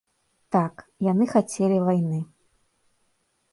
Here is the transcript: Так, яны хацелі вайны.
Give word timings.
Так, 0.55 0.81
яны 1.11 1.27
хацелі 1.35 1.77
вайны. 1.91 2.19